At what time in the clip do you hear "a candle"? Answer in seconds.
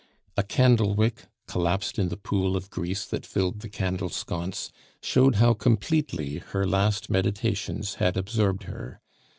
0.35-0.95